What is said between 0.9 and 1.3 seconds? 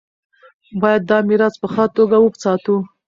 دا